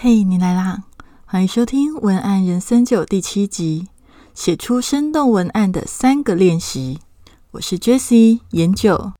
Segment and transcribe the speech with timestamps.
[0.00, 0.84] 嘿，你来啦！
[1.24, 3.88] 欢迎收听《文案人生九》第七集，
[4.32, 7.00] 写出生动文案的三个练习。
[7.50, 9.14] 我是 Jessie 研九。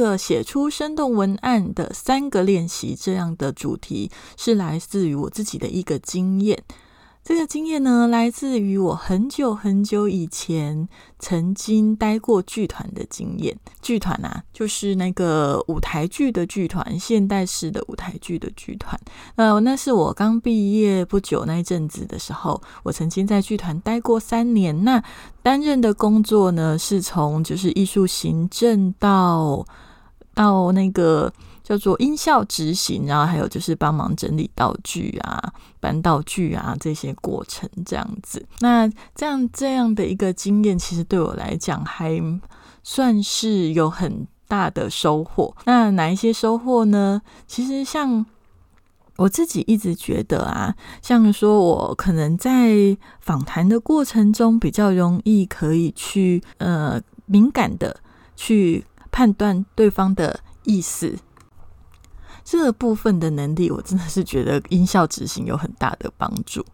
[0.00, 6.62] 个写出生动文案的三个练习这样的主题，是来自于我自己的一个经验。
[7.22, 13.54] 这个经验呢，来自于我很久很久以前曾经待过剧团的经验。
[13.82, 18.98] 剧团啊，就是那个舞台剧的剧团，现代式的舞台剧的剧团。
[19.36, 24.82] 呃，那是我刚毕业不久那一阵子的时候，我曾经在剧团待过三年。
[24.82, 25.04] 那
[25.42, 29.64] 担任的工作呢，是从就是艺术行政到
[30.40, 31.32] 到那个。
[31.62, 38.44] 叫做音效执行，然后还有就是帮忙整理道具啊、搬道具啊这些过程这样子。
[38.58, 42.20] 那这样这样的一个经验，其实对我来讲还
[42.82, 45.54] 算是有很大的收获。
[45.64, 47.22] 那哪一些收获呢？
[47.46, 48.26] 其实像
[49.14, 52.74] 我自己一直觉得啊，像说我可能在
[53.20, 58.00] 访谈的过程中比较容易可以去呃敏感的
[58.34, 61.18] 去判断对方的意思。
[62.44, 66.64] 这个部分的能力，我真的是觉得音效执行有很大的帮助。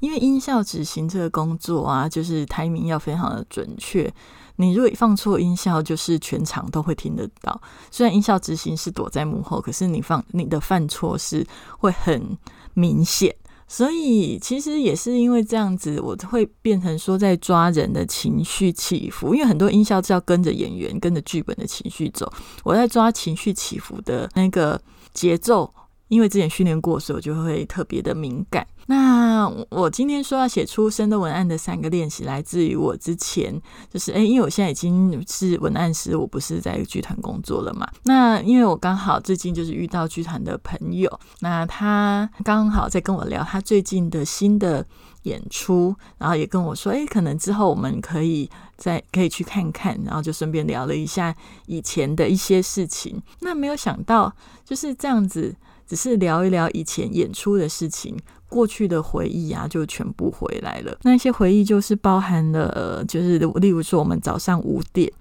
[0.00, 4.12] 因为音效执行这个工作啊，就是台名要非常的准确。
[4.56, 7.58] 你如果放错音效，就是全场都会听得到。
[7.90, 11.46] 虽然音效执行是躲在幕后，可是你放你的犯错是
[11.78, 12.36] 会很
[12.74, 13.34] 明显。
[13.66, 22.30] 所以其实也是因为这样子，我会变成说在抓人的情绪起伏，因为很多音效是要跟着演员、跟着剧本的情绪走。
[22.62, 24.80] 我在抓情绪起伏的那个
[25.12, 25.72] 节奏。
[26.14, 28.64] 因为之前训练过，所以我就会特别的敏感。
[28.86, 37.88] 那我今天说要写出生的文案的三个练习，来自于我之前就是哎，因为我现在已经是文案师，我不是在剧团工作了嘛。
[38.04, 44.86] 那因为我刚好最近就是遇到剧团的朋友，那他刚好在跟我聊他最近的新的
[45.24, 51.34] 演出，然后也跟我说，哎，可能之后我们可以再可以去看看，然后就顺便聊了一下
[51.66, 53.20] 以前的一些事情。
[53.40, 54.32] 那没有想到
[54.64, 55.56] 就是这样子。
[55.86, 58.16] 只是聊一聊以前演出的事情，
[58.48, 60.96] 过去的回忆啊，就全部回来了。
[61.02, 65.12] 那些回忆就是包含了，就是例如说，我们早上五点。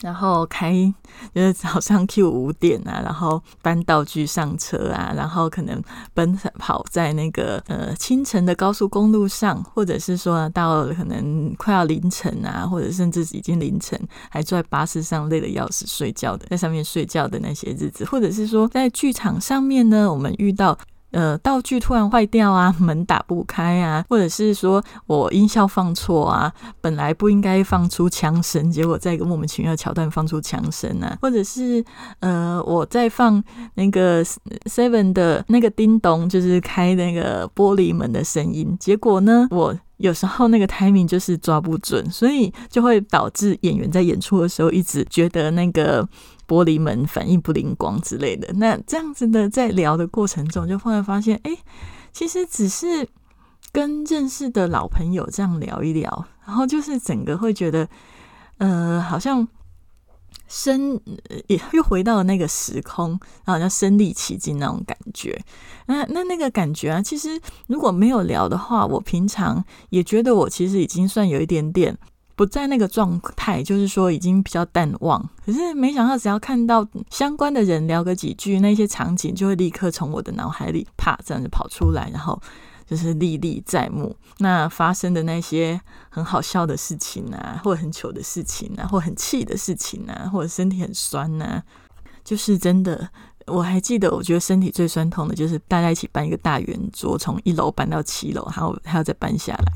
[0.00, 0.72] 然后开
[1.34, 5.82] 就是早上 Q 五点啊，然后搬道具上车啊，然后可能
[6.14, 14.00] 奔跑在那个呃清晨的高速公路上，或者是说到可能快要凌晨啊，或者甚至已经凌晨
[14.30, 20.78] 还坐在巴士上累得要死睡觉的，在上面睡觉的那些日子，或者是说在剧场上面呢，我们遇到。
[21.10, 31.82] 呃，道具突然坏掉啊， 门打不开啊，或者是说我音效放错啊，本来不应该放出枪声，结果在一个莫名其妙的桥段放出枪声啊，或者是
[32.20, 33.42] 呃，我在放
[33.74, 34.24] 那个
[34.66, 46.06] Seven 的那个叮咚，就是开那个玻璃门的声音，结果呢，我有时候那个 timing 就是抓不准，所以就会导致演员在演出的时候一直觉得那个。
[46.48, 51.54] 玻璃门反应不灵光之类的，那这样子的在聊的过程中，就忽然发现，哎，
[52.10, 53.06] 其实只是
[53.70, 57.86] 跟认识的老朋友这样聊一聊，然后就是整个会觉得，
[58.56, 59.46] 呃，好像
[60.46, 60.98] 身
[61.48, 65.38] 也又回到了那个时空，好像身临其境那种感觉。
[65.84, 71.98] 那那那个感觉啊，其实如果没有聊的话，我平常也觉得我其实已经算有一点点。
[72.38, 75.20] 不在那个状态，就是说已经比较淡忘。
[75.44, 82.40] 可是没想到，只要看到相关的人聊个几句，那些场景就会立刻从我的脑海里啪这样子跑出来，然后
[82.86, 84.14] 就是历历在目。
[84.38, 91.60] 那发生的那些很好笑的事情啊，或很糗的事情啊，或很气的事情啊，或者身体很酸呐，
[92.22, 93.10] 就是真的。
[93.50, 99.72] 我还记得，我觉得身体最酸痛的就是大家一起搬一个大圆桌，从一楼搬到七楼，然后还要再搬下来。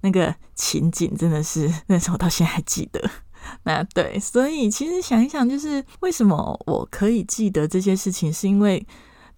[0.00, 3.10] 那个情景真的是那时候到现在还记得。
[3.64, 8.86] 那对，所以其实想一想，就是为什么我可以记得这些事情，是因为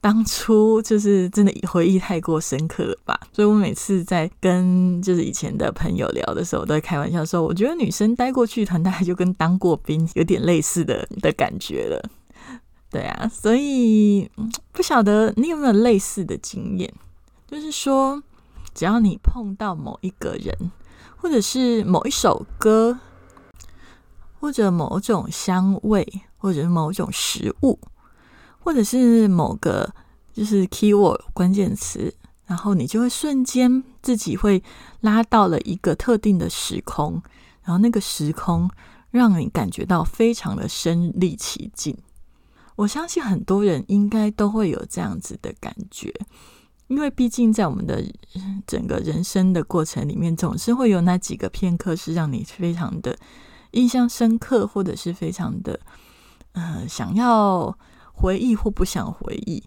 [0.01, 3.19] 当初就是真的回忆太过深刻了吧。
[3.33, 12.11] 所以我每次在跟就是以前的朋友聊的时候，都会开玩笑说，我觉得女生待过剧团，大概就跟当过兵有点类似的的感觉了。
[12.91, 14.31] 对啊，所以
[14.73, 16.93] 不晓得你有没有类似的经验，
[17.47, 18.23] 就是说。
[18.75, 20.71] 只要你碰到某一个人，
[21.17, 22.99] 或者是某一首歌，
[24.39, 26.07] 或者某种香味，
[26.37, 27.79] 或者是某种食物，
[28.59, 29.91] 或者是某个
[30.35, 34.63] 就是 keyword 关键词，然后你就会瞬间自己会
[35.01, 37.23] 拉到了一个特定的时空，
[37.63, 38.69] 然后那个时空
[39.11, 41.97] 让你感觉到非常的身临其境。
[42.77, 46.15] 我相信很多人应该都会有这样子的感觉。
[46.89, 48.01] 因为毕竟在我们的
[48.65, 53.19] 整个人生的过程里面，总是会有那几个片刻是让你非常的
[53.73, 55.81] 印象深刻，或者是非常的
[56.53, 57.77] 呃想要
[58.13, 59.65] 回忆或不想回忆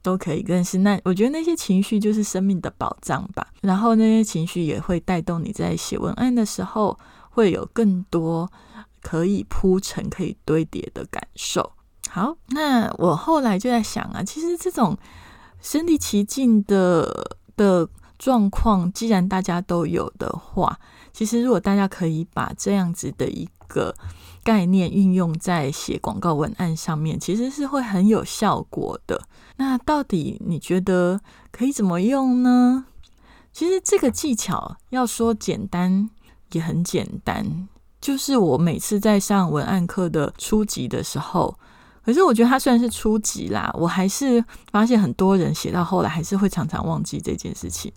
[0.00, 0.42] 都可以。
[0.42, 3.46] 但是那我觉得那些情绪就是生命的宝藏吧。
[3.60, 6.98] 然后那些情绪也会带动你在写文案的时候，
[7.28, 8.50] 会有更多
[9.02, 11.73] 可以铺陈、可以堆叠的感受。
[12.14, 14.96] 好，那我后来就在想啊，其实这种。
[15.60, 17.10] 身临其境的
[17.56, 17.88] 的
[18.18, 20.78] 状况，既然大家都有的话，
[21.10, 23.94] 其实如果大家可以把这样子的一个
[24.42, 29.18] 概念运用在写广告文案上面，其实是会很有效果的。
[29.56, 31.18] 那到底你觉得
[31.50, 32.84] 可以怎么用呢？
[33.50, 36.10] 其实这个技巧要说简单
[36.52, 37.66] 也很简单，
[38.02, 41.58] 就是我每次在上文案课的初级的时候。
[42.04, 47.92] 可是我觉得它虽然是初级啦，我还是发现很多人写到后来还是会常常忘记这件事情。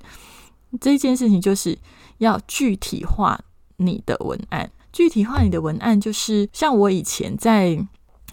[0.80, 1.78] 这件事情就是
[2.18, 3.40] 要具体化
[3.78, 7.78] 你的文案，具体化你的文案就是像我以前在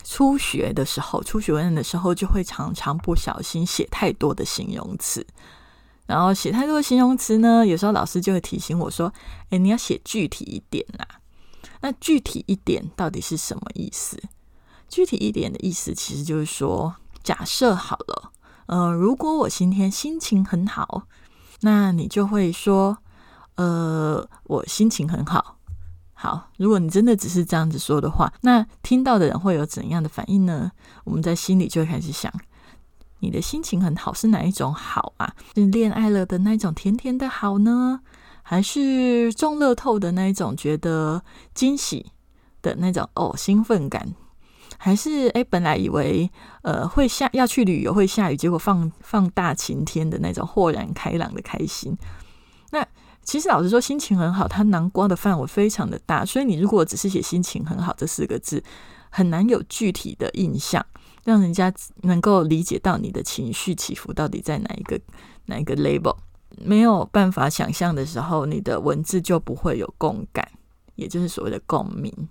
[0.02, 5.26] 初学的时候，初学文案的时候就会常常不小心写太多的形容词，
[6.06, 9.12] 然后写太多的形容词呢，有时候老师就会提醒我说
[9.50, 11.06] ：“哎，你要写具体一点啦。”
[11.80, 14.20] 那具体一点到底是什么意思？
[14.88, 18.32] 具体一点的意思，其实就是说，假设好了，
[18.66, 21.04] 呃，如果我今天心情很好，
[21.60, 22.98] 那你就会说，
[23.56, 25.56] 呃，我心情很好。
[26.12, 30.70] 好，如果你真的只是这样子说的话，那听到的人会有怎样的反应呢？
[31.04, 32.32] 我们在心里就开始想，
[33.18, 35.34] 你的心情很好是哪一种好啊？
[35.54, 38.00] 是恋爱了的那种甜甜的好呢，
[38.42, 41.22] 还是中乐透的那一种觉得
[41.52, 42.12] 惊喜
[42.62, 44.14] 的那种哦兴奋感？
[44.84, 51.96] 还是哎，本来以为呃会下要去旅游会下雨，结果放放大晴天的那种豁然开朗的开心。
[52.70, 52.86] 那
[53.22, 58.62] 其实老实说，心情很好，它南瓜的范围非常的大，所以你如果只是写心情很好这四个字，
[59.08, 60.84] 很难有具体的印象，
[61.24, 61.72] 让人家
[62.02, 65.00] 能够理解到你的情绪起伏到底在哪一个
[65.46, 66.14] 哪一个 label，
[66.58, 70.46] 没有办法想象的时候，你的文字就不会有共感，
[70.96, 72.28] 也就是所谓的共鸣。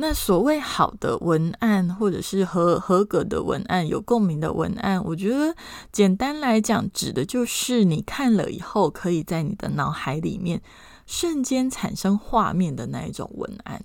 [0.00, 5.56] 那所谓好的文案，或者是合合格的文案、有共鸣的文案，我觉得
[5.90, 10.62] 简单来讲，指的就是你看了以后，可以在你的脑海里面
[11.04, 13.82] 瞬间产生画面的那一种文案。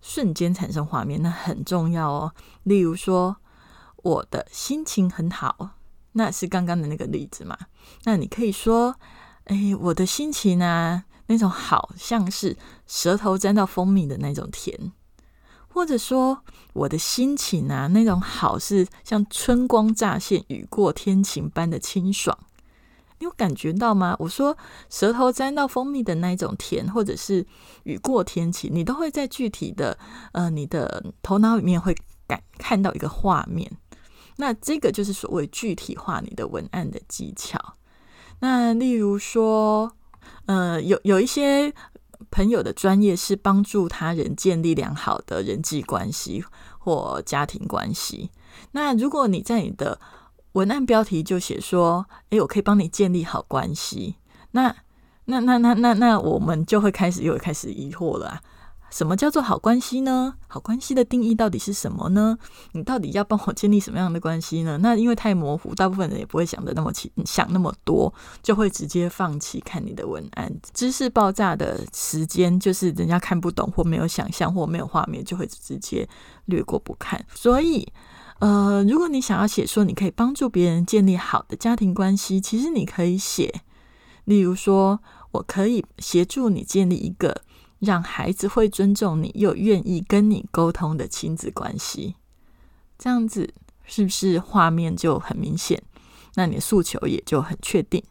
[0.00, 2.32] 瞬间产生画面，那很重要哦。
[2.62, 3.36] 例如说，
[3.96, 5.72] 我的心情很好，
[6.12, 7.58] 那是刚刚的那个例子嘛？
[8.04, 8.96] 那你可以说，
[9.44, 12.56] 哎，我的心情啊，那种好像是
[12.86, 14.92] 舌头沾到蜂蜜的那种甜。
[15.72, 22.36] 或者说我的心情啊，那种好是像春光乍现、雨过天晴般的清爽，
[23.18, 24.16] 你有感觉到吗？
[24.18, 24.58] 我说
[24.88, 27.46] 舌头沾到蜂蜜的那种甜，或者是
[27.84, 29.96] 雨过天晴，你都会在具体的
[30.32, 31.94] 呃你的头脑里面会
[32.26, 33.70] 感看到一个画面。
[34.36, 37.58] 那这个就是所谓具体化你的文案的技巧。
[38.40, 39.92] 那例如说，
[40.46, 41.72] 呃，有有一些。
[42.30, 46.44] 朋友的专业是帮助他人建立良好的人际关系
[46.78, 48.30] 或家庭关系。
[48.72, 50.00] 那如果你在你的
[50.52, 54.16] 文案标题就写说：“诶，我可以帮你建立好关系。”
[54.52, 54.74] 那
[55.26, 58.42] 那那那那那，我们就会开始又开始疑惑了啊。
[58.90, 60.34] 什么叫做好关系呢？
[60.48, 62.36] 好关系的定义到底是什么呢？
[62.72, 64.78] 你到底要帮我建立什么样的关系呢？
[64.82, 70.52] 那因为太模糊，大部分人也不会想的那么清，想那么多，就会直接放弃看你的文案。
[70.74, 76.08] 知识爆炸的时间，就是人家看不懂或没有想象或没有画面，就会直接
[76.46, 77.24] 略过不看。
[77.32, 77.86] 所以，
[78.40, 83.62] 呃，如果你想要写说你可以帮助别人建立好的家庭关系，其实你可以写，
[84.24, 87.42] 例如说我可以协助你建立一个。
[87.80, 92.14] 让孩子会尊重你，又愿意跟你沟通的亲子关系，
[92.98, 93.52] 这样子
[93.84, 95.82] 是不是画面就很明显？
[96.34, 98.02] 那你的诉求也就很确定。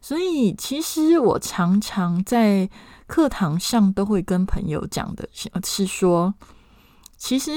[0.00, 2.68] 所以，其实我常常在
[3.06, 6.34] 课堂上都会跟朋友讲的是说，
[7.16, 7.52] 其实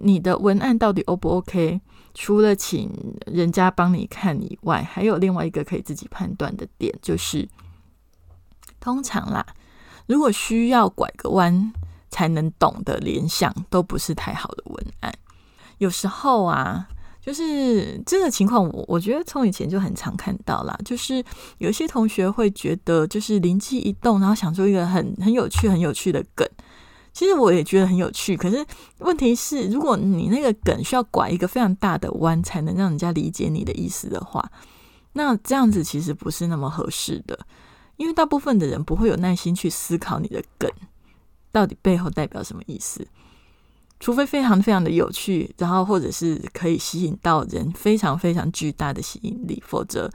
[0.00, 1.80] 你的文案到底 O 不 OK？
[2.14, 2.90] 除了请
[3.26, 7.48] 人家帮你看以外，还有另外一个可以自己判断的点，就是
[8.80, 9.44] 通常啦。
[10.06, 11.72] 如果需要拐个弯
[12.10, 15.12] 才能懂的联想，都不是太好的文案。
[15.78, 16.88] 有时候啊。
[17.24, 20.78] 就是这个情况，我我觉得从以前就很常看到啦。
[20.84, 21.24] 就是
[21.56, 26.46] 有一些同学会觉得，就是灵机一动，然后想出一个很很有趣、很有趣的梗。
[27.14, 28.62] 其实我也觉得很有趣，可是
[28.98, 34.46] 问题是，如果你那个梗需要拐一个非常大的弯，才能让人家理解你的意思的话，
[35.14, 37.38] 那这样子其实不是那么合适的。
[37.96, 40.70] 因为大部分的人不会有耐心去思考你的梗
[41.52, 43.06] 到底背后代表什么意思。
[44.00, 50.10] 除非非常非常的有趣，然后或者是可以吸引到人非常非常巨大的吸引力，否则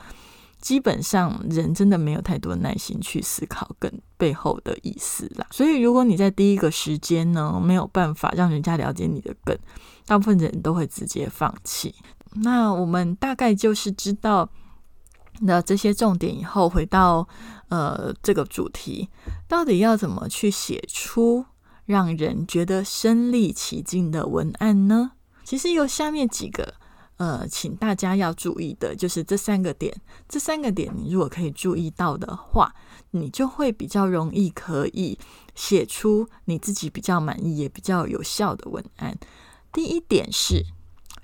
[0.62, 5.48] 基本上人真的没有太多耐心去思考梗背后的意思啦。
[5.50, 9.58] 所以如果你在第一个时间呢没有办法让人家了解你的梗，
[10.06, 11.96] 大部分人都会直接放弃。
[12.44, 14.48] 那我们大概就是知道
[15.42, 17.28] 那这些重点以后，回到
[17.70, 19.10] 呃这个主题，
[19.48, 21.46] 到底要怎么去写出？
[21.86, 25.14] 让人觉得身临其境的文案呢？
[25.44, 26.76] 其实有下面几个，
[27.18, 30.00] 呃，请大家要注意的，就是这三个点。
[30.28, 32.76] 这三个点，你如果可以注意到的话，
[33.10, 35.18] 你就会比较容易可以
[35.56, 39.18] 写出你自己比较满意也比较有效的文案。
[39.74, 40.68] 第一点是，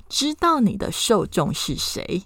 [0.10, 2.24] 知道你的受众是谁。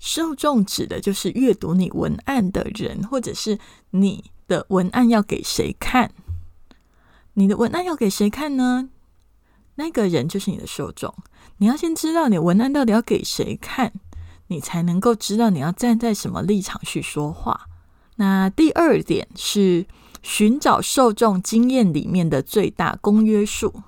[0.00, 3.58] 受众指的就是阅读你文案的人，或者是
[3.90, 6.10] 你的文案要给谁看。
[7.34, 8.88] 你的文案要给谁看呢？
[9.76, 11.14] 那个人就是你的受众。
[11.58, 13.92] 你要先知道你文案到底要给谁看，
[14.48, 17.68] 你才能够知道你要站在什么立场去说话。
[18.16, 19.86] 那第二点是
[20.22, 23.82] 寻找受众经验里面的最大公约数。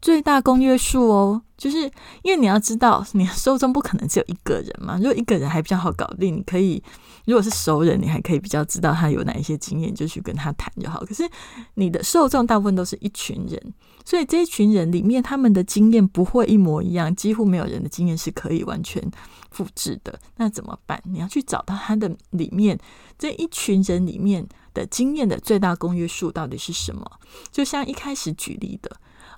[0.00, 1.82] 最大公约数哦，就是
[2.22, 4.96] 因为你要知道，你的受众不可能只有一个人嘛。
[4.96, 6.82] 如果一个人还比较好搞定，你可以
[7.26, 11.00] 如果是熟人，你还可以比较知道他有哪一些经验，就去跟他谈就好。
[11.04, 11.28] 可是
[11.74, 19.02] 你的受众大部分都是一群人，所以这一群人里面，他们的经验不会一模一样，几乎没有人的经验是可以完全
[19.50, 20.18] 复制的。
[20.36, 21.02] 那怎么办？
[21.04, 22.78] 你要去找到他的里面
[23.18, 27.04] 这一群人里面的经验的最大公约数到底是什么？
[27.52, 28.90] 就像一开始举例的。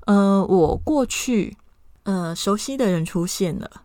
[0.06, 1.56] 呃，我过去
[2.02, 3.82] 呃熟悉的人出现了，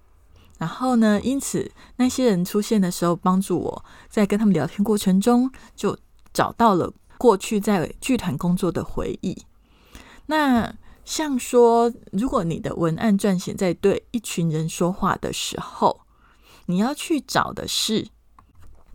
[0.57, 5.97] 然后呢，因此那些人出现的时候，帮助我在跟他们聊天过程中，就
[6.33, 9.45] 找到了过去在剧团工作的回忆。
[10.25, 10.73] 那
[11.05, 16.01] 像说，如果你的文案撰写在对一群人说话的时候，
[16.65, 18.07] 你要去找的是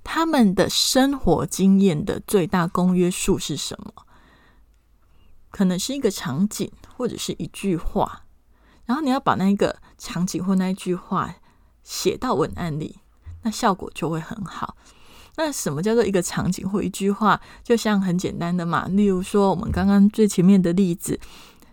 [0.03, 3.93] 他们的生活经验的最大公约数是什么？
[5.51, 6.71] 可能是一个场景。
[7.03, 8.23] 或者是一句话，
[8.85, 11.35] 然后你要把那个场景或那一句话
[11.83, 13.01] 写到文案里，
[13.43, 14.77] 那效果就会很好。
[15.37, 17.41] 那什么叫做一个场景或一句话？
[17.65, 21.19] 就像很简单的嘛，例如说我们刚刚最前面的例子，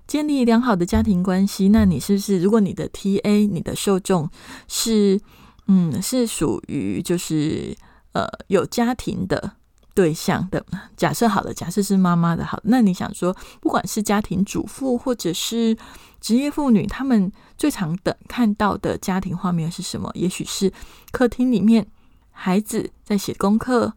[0.07, 1.69] 建立良好的家庭关系。
[1.69, 4.27] 那你是不是如果你的 T A 你的受众
[4.67, 5.21] 是
[5.67, 7.77] 嗯是属于就是
[8.13, 9.57] 呃有家庭的？
[9.99, 10.65] 对象的
[10.95, 15.77] 假设好了，假设是妈妈的好，那你想说，不管是家庭主妇或者是
[16.21, 20.09] 职业妇女，他们最常的看到的家庭画面是什么？
[20.13, 20.71] 也许是
[21.11, 21.85] 客厅里面
[22.31, 23.91] 孩子在写功课，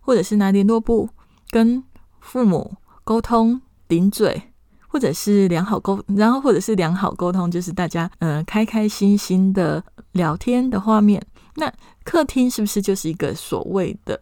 [0.00, 1.08] 或者是拿联络簿
[1.50, 1.82] 跟
[2.20, 4.40] 父母沟通顶嘴，
[4.86, 11.20] 或者是良好沟，然后或者是良好沟通，就是大家嗯开开心心的聊天的画面。
[11.56, 11.68] 那
[12.04, 14.20] 客厅是不是就是一个所谓的？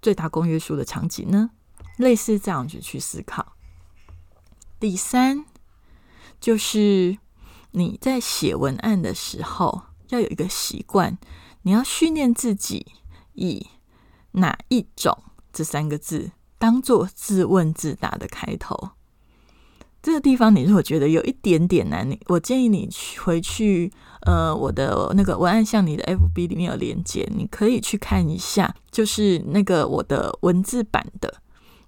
[0.00, 1.50] 最大公约数的场景呢？
[1.96, 3.54] 类似这样子去思考。
[4.78, 5.44] 第三，
[6.40, 7.18] 就是
[7.72, 11.18] 你在写文案的时候要有一个习惯，
[11.62, 12.92] 你要训练自己
[13.34, 13.68] 以
[14.32, 18.92] 哪一种这三个字当做自问自答的开头。
[20.02, 23.92] 这个地方，你如果觉得有一点点难，你我建议你去回去。
[24.26, 31.32] 呃，我的那个文案像你的 FB 里面有连接，你可以去看一下，就是那个我的文字版的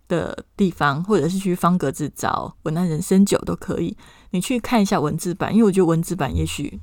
[0.09, 3.95] 的地方，或者是去方格子找文案人生九都可以，
[4.31, 6.81] 你去看一下文字版，因为我觉得文字版也许，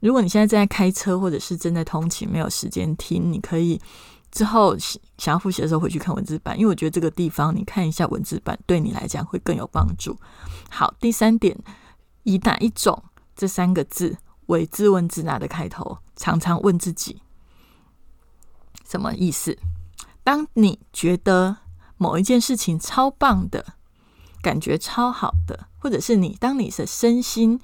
[0.00, 3.80] 如果你现在正在开车或者是正在通勤没有时间听，你可以
[4.32, 10.18] 之后想要复习的时候回去看文字版，因为我觉得这个地方你看一下文字版对你来讲会更有帮助。
[10.68, 11.56] 好，第三点，
[12.24, 13.04] 以哪一种
[13.36, 14.18] 这三个字？
[14.46, 17.22] 为自问自答的开头，常常问自己
[18.84, 19.56] 什么意思？
[20.24, 21.56] 当你觉得
[21.96, 23.74] 某一件事情超棒的，
[24.42, 27.60] 感觉超好的，或者是你当你的身心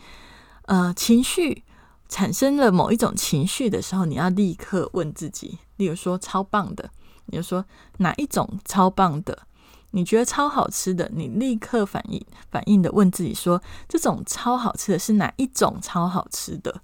[0.66, 1.64] 呃情绪
[2.08, 6.90] 产生了某一种情绪的时候，你要立刻问自己，例如说超棒的，
[7.26, 7.64] 你就说
[7.98, 9.46] 哪一种超棒的？
[9.92, 16.82] 你觉得超好吃的，你立刻反应反应的问自己说：这种超好吃的是哪一种超好吃的？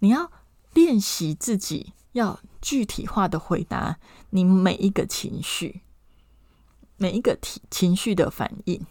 [0.00, 0.30] 你要
[0.72, 3.98] 练习自己要具体化的回答
[4.30, 5.82] 你每一个情绪，
[6.96, 8.84] 每一个体情绪的反应。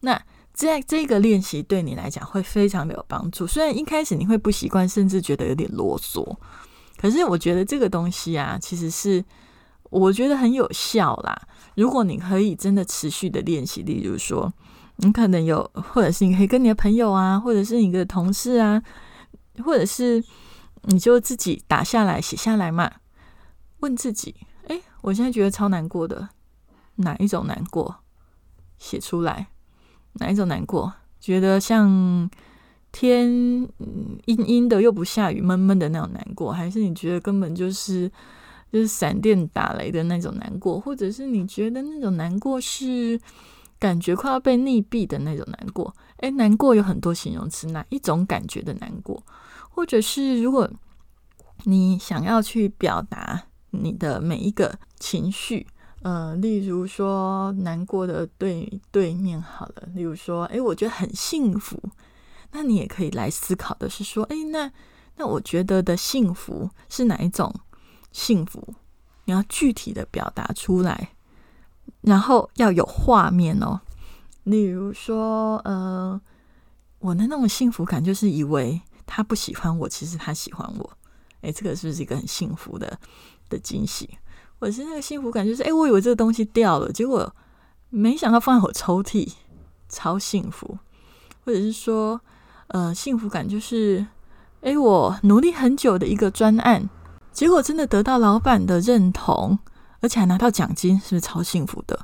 [0.00, 0.22] 那
[0.54, 3.44] 在这个练习对你来讲会非常的有帮助。
[3.44, 6.36] 虽然一开始你会不习惯，甚至觉得有点啰嗦，
[6.96, 9.22] 可是我觉得这个东西啊，其实是
[9.90, 11.36] 我觉得很有效啦。
[11.74, 14.52] 如果你可以真的持续的练习，例如说，
[14.96, 18.80] 你可能有，或者是你可以跟你的朋友啊，或者是你的同事啊，
[19.64, 20.22] 或者是
[20.82, 22.92] 你就自己打下来写下来嘛，
[23.80, 24.36] 问自己：
[24.68, 26.28] 哎，我现在觉得超难过的，
[26.94, 27.96] 哪一种难过？
[28.78, 29.48] 写出来。
[30.14, 30.92] 哪一种难过？
[31.20, 32.28] 觉得像
[32.92, 33.26] 天
[34.26, 38.10] 阴阴的又不下雨，闷闷的那种难过，还是你觉得根本就是
[38.70, 43.18] 就是闪电打雷的那种难过，或者是你觉得那种难过是
[43.78, 45.94] 感觉快要被溺毙的那种难过？
[46.18, 49.22] 诶，难过有很多形容词，哪一种感觉的难过？
[49.70, 50.70] 或者是如果
[51.64, 55.66] 你想要去表达你的每一个情绪？
[56.04, 61.82] 呃，例如说难过的对对面好了，例如说，哎，我觉得很幸福，
[62.52, 64.70] 那你也可以来思考的是说，哎，那
[65.16, 67.54] 那我觉得的幸福是哪一种
[68.12, 68.74] 幸福？
[69.24, 71.14] 你要具体的表达出来，
[72.02, 73.80] 然后要有画面哦。
[74.42, 76.20] 例如说，呃，
[76.98, 80.92] 我的那种幸福感就是以为他不喜欢我，其实他喜欢我，
[81.40, 82.98] 哎，这个是不是一个很幸福的
[83.48, 84.18] 的惊喜？
[84.60, 87.34] 我是那个幸福感，就是哎，我以为这个东西掉了，结果
[87.90, 89.30] 没想到放在我抽屉，
[89.88, 90.78] 超幸福。
[91.44, 92.18] 或者是说，
[92.68, 94.06] 呃，幸福感就是
[94.62, 96.88] 哎，我努力很久的一个专案，
[97.32, 99.58] 结果真的得到老板的认同，
[100.00, 102.00] 而且还拿到奖金，是不是超幸福的？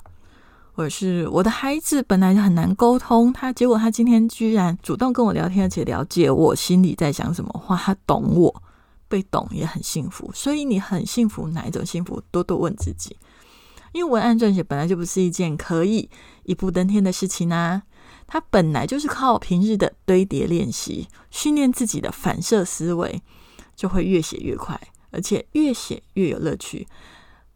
[0.74, 8.62] 或者是我的孩子本来就很难沟通，他结果他今天居然主动跟我聊天，而且了解我心里在想什么话，他懂我。
[9.10, 12.22] 被懂也很幸福，所以你很幸福，哪一种幸福？
[12.30, 13.16] 多多问自己。
[13.92, 16.08] 因为文案撰写本来就不是一件可以
[16.44, 17.82] 一步登天的事情啊，
[18.28, 23.20] 它本来就是靠平日的堆叠练习，训练自己的反射思维，
[23.74, 26.86] 就会越写越快，而且越写越有乐趣。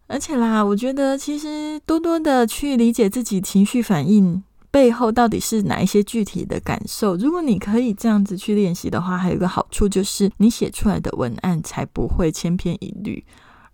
[0.08, 4.42] 而且啦，我觉得其实多多的去理解自己情绪反应。
[4.74, 7.14] 背后到底是哪一些具体的感受？
[7.14, 13.24] 如果你可以这样子去练习的话，还有一个好处就是，你写出来的文案才不会千篇一律，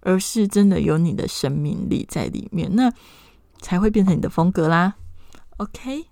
[0.01, 2.93] 而是真的有你的生命力在里面，那
[3.63, 4.97] 才会变成你的风格啦。
[5.57, 6.05] OK，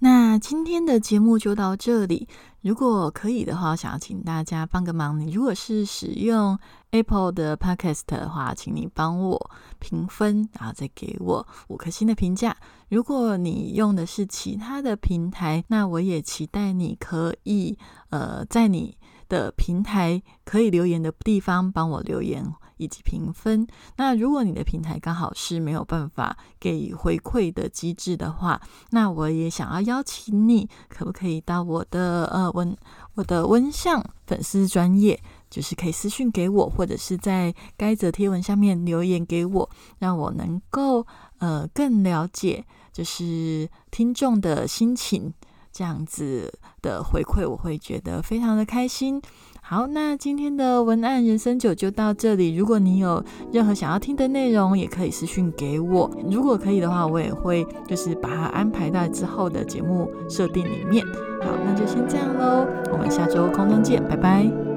[0.00, 2.28] 那今天的节目就到这里。
[2.60, 5.18] 如果可以的话，想要请大家帮个忙。
[5.18, 6.56] 你如果是使用
[6.90, 12.54] Apple 的 Podcast 的话，请你帮我评分，然后再给我五颗星的评价。
[12.92, 17.78] 如果你用的是其他的平台，那我也期待你可以
[18.10, 18.98] 呃，在你
[19.30, 22.44] 的平台可以留言的地方帮我留言。
[22.78, 23.64] 以及评分。
[23.96, 32.76] 那如果你的平台刚好是没有办法给回馈的机制的话，那我也想要邀请你，可不可以到我的呃温
[33.14, 41.06] 我的温相粉丝专业，就是可以私信给我，或者是在该则贴文下面留言给我，让我能够
[41.38, 45.32] 呃更了解就是听众的心情，
[45.72, 46.52] 这样子
[46.82, 49.20] 的回馈我会觉得非常的开心。
[49.64, 52.54] 好，那今天的文案人生九就到这里。
[52.56, 56.10] 如果你有任何想要听的内容，也可以私讯给我。
[56.28, 61.06] 如果可以的话，我也会就是把它安排在之后的节目设定里面。
[61.40, 64.71] 好，那就先这样喽，我们下周空中见，拜拜。